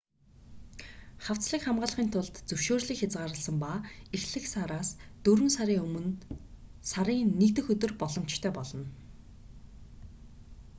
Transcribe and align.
хавцлыг 1.25 1.61
хамгаалахын 1.65 2.07
тулд 2.13 2.35
зөвшөөрлийг 2.49 2.97
хязгаарласан 2.99 3.55
ба 3.63 3.73
эхлэх 4.15 4.45
сараас 4.53 4.89
дөрвөн 5.23 5.51
сарын 5.57 5.81
өмнө 5.85 6.11
сарын 6.91 7.19
1 7.45 7.55
дэх 7.55 7.65
өдөр 7.73 7.91
боломжтой 8.01 8.51
болно 8.57 8.87